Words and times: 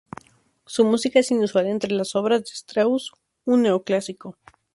Su 0.65 0.83
música 0.83 1.19
es 1.19 1.29
inusual 1.29 1.67
entre 1.67 1.91
las 1.93 2.15
obras 2.15 2.41
de 2.43 2.49
Strauss, 2.53 3.11
un 3.45 3.61
neoclásico. 3.61 4.35